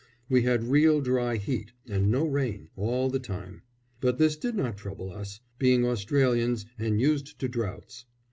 [0.27, 3.61] We had real dry heat, and no rain, all the time;
[3.99, 8.05] but this did not trouble us, being Australians, and used to droughts.